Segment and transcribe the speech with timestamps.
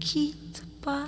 [0.00, 1.06] quitte pas,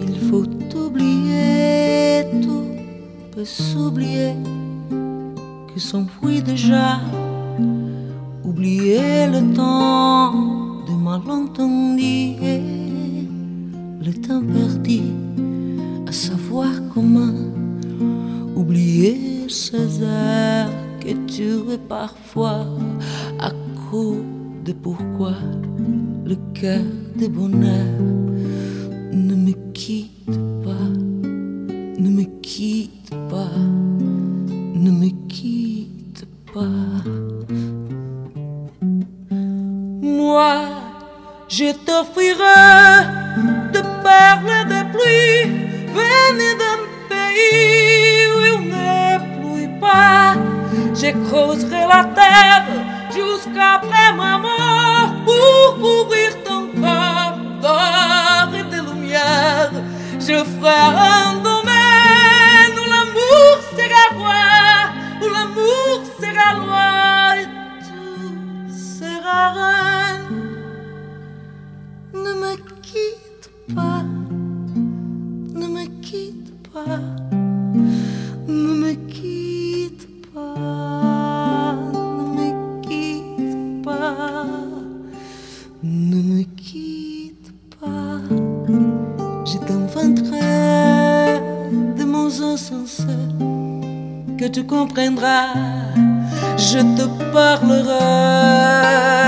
[0.00, 0.44] il faut
[0.76, 2.64] oublier, tout
[3.32, 4.34] peut s'oublier,
[5.72, 7.00] que s'enfuit déjà,
[8.44, 10.32] oublier le temps
[10.86, 12.36] de malentendus,
[14.04, 15.00] le temps perdu,
[16.06, 17.34] à savoir comment
[18.56, 22.66] oublier ces heures que tu es parfois
[23.38, 23.50] à
[23.90, 24.16] coup
[24.64, 25.34] de pourquoi
[26.30, 26.84] le cœur
[27.16, 27.98] de bonheur
[29.12, 30.26] ne me quitte
[30.64, 30.88] pas,
[32.04, 33.56] ne me quitte pas,
[34.84, 37.02] ne me quitte pas.
[40.20, 40.54] Moi,
[41.48, 42.62] je t'offrirai
[43.74, 45.42] de perles de pluie
[45.96, 50.36] venues d'un pays où il ne pluie pas.
[50.94, 52.66] Je creuserai la terre
[53.16, 54.89] jusqu'après ma mort
[55.24, 59.72] pour couvrir ton corps d'or et de lumière.
[60.18, 60.96] Je ferai
[61.26, 64.48] un domaine où l'amour sera roi,
[65.22, 67.48] où l'amour sera loi et
[67.86, 68.68] tout
[68.98, 70.38] sera reine.
[72.14, 74.04] Ne me quitte pas,
[91.96, 93.04] Des mots insensés
[94.38, 95.52] que tu comprendras.
[96.56, 97.98] Je te parlerai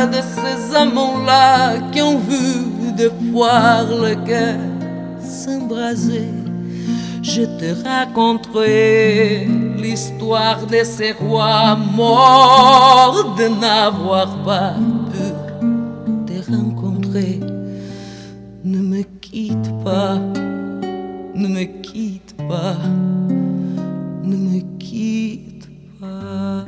[0.08, 4.56] de ces amants-là qui ont vu de fois le cœur
[5.20, 6.28] s'embraser.
[7.22, 14.74] Je te raconterai l'histoire de ces rois morts de n'avoir pas
[15.10, 15.24] pu
[16.26, 17.40] te rencontrer.
[18.64, 20.18] Ne me quitte pas,
[21.42, 22.76] ne me quitte pas,
[24.22, 25.68] ne me quitte
[26.00, 26.64] pas.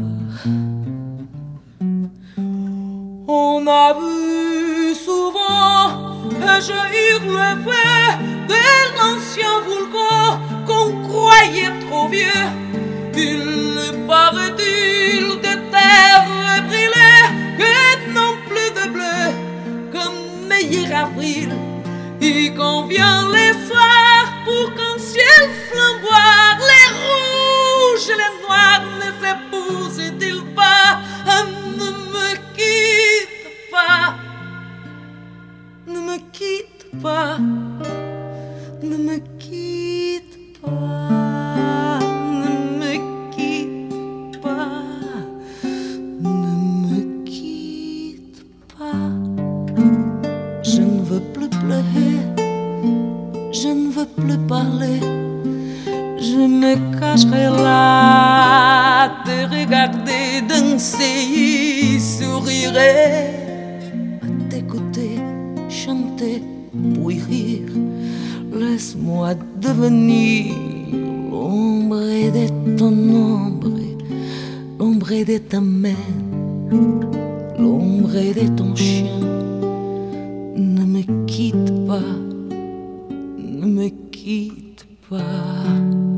[3.28, 5.90] On a vu souvent
[6.68, 8.00] jaillir le feu
[8.52, 8.64] de
[8.96, 12.46] l'ancien volcan qu'on croyait trop vieux.
[13.16, 16.24] Il paraît-il de terre
[16.66, 17.26] brûlée
[17.60, 17.74] que
[18.12, 19.22] non plus de bleu
[19.92, 21.50] comme meilleur avril.
[22.20, 23.83] Il convient les soirs
[24.44, 30.88] pour qu'un ciel flamboie, les rouges et les noirs ne s'épousent-ils pas?
[31.78, 34.06] Ne me quitte pas,
[35.86, 37.38] ne me quitte pas,
[38.82, 41.13] ne me quitte pas,
[54.04, 55.00] plus parler.
[56.18, 63.28] Je me cacherai là, te regarder danser, sourirai,
[64.22, 65.18] à t'écouter,
[65.68, 66.42] chanter,
[66.72, 67.72] puis rire.
[68.52, 70.54] Laisse-moi devenir
[71.30, 71.96] l'ombre
[72.36, 73.80] de ton ombre,
[74.78, 76.04] l'ombre de ta main,
[77.58, 79.20] l'ombre de ton chien.
[80.56, 82.00] Ne me quitte pas,
[83.64, 86.13] me quitte pas.